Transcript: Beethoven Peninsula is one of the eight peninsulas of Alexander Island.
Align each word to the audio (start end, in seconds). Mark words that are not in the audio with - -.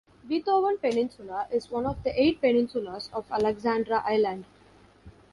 Beethoven 0.27 0.79
Peninsula 0.79 1.47
is 1.51 1.69
one 1.69 1.85
of 1.85 2.01
the 2.03 2.19
eight 2.19 2.41
peninsulas 2.41 3.11
of 3.13 3.29
Alexander 3.31 4.01
Island. 4.03 4.45